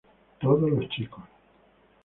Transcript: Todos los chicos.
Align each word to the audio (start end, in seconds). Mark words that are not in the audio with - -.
Todos 0.39 0.67
los 0.71 0.89
chicos. 0.89 1.23